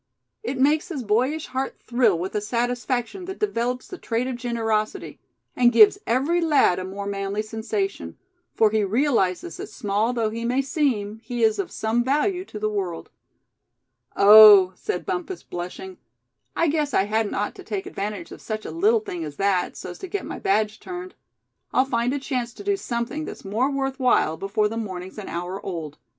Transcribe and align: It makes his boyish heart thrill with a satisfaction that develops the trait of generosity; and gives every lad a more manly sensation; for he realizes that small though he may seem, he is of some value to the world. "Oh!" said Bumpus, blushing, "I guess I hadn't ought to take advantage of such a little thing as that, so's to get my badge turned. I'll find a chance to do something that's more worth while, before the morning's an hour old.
It 0.41 0.57
makes 0.59 0.87
his 0.89 1.03
boyish 1.03 1.45
heart 1.45 1.79
thrill 1.85 2.17
with 2.17 2.33
a 2.33 2.41
satisfaction 2.41 3.25
that 3.25 3.37
develops 3.37 3.87
the 3.87 3.99
trait 3.99 4.25
of 4.25 4.35
generosity; 4.35 5.19
and 5.55 5.71
gives 5.71 5.99
every 6.07 6.41
lad 6.41 6.79
a 6.79 6.83
more 6.83 7.05
manly 7.05 7.43
sensation; 7.43 8.17
for 8.55 8.71
he 8.71 8.83
realizes 8.83 9.57
that 9.57 9.69
small 9.69 10.11
though 10.11 10.31
he 10.31 10.43
may 10.43 10.63
seem, 10.63 11.19
he 11.23 11.43
is 11.43 11.59
of 11.59 11.69
some 11.69 12.03
value 12.03 12.43
to 12.45 12.57
the 12.57 12.67
world. 12.67 13.11
"Oh!" 14.15 14.73
said 14.75 15.05
Bumpus, 15.05 15.43
blushing, 15.43 15.99
"I 16.55 16.67
guess 16.67 16.95
I 16.95 17.03
hadn't 17.03 17.35
ought 17.35 17.53
to 17.53 17.63
take 17.63 17.85
advantage 17.85 18.31
of 18.31 18.41
such 18.41 18.65
a 18.65 18.71
little 18.71 19.01
thing 19.01 19.23
as 19.23 19.35
that, 19.35 19.77
so's 19.77 19.99
to 19.99 20.07
get 20.07 20.25
my 20.25 20.39
badge 20.39 20.79
turned. 20.79 21.13
I'll 21.71 21.85
find 21.85 22.11
a 22.11 22.17
chance 22.19 22.55
to 22.55 22.63
do 22.63 22.75
something 22.75 23.25
that's 23.25 23.45
more 23.45 23.69
worth 23.69 23.99
while, 23.99 24.35
before 24.35 24.67
the 24.67 24.77
morning's 24.77 25.19
an 25.19 25.27
hour 25.29 25.63
old. 25.63 25.99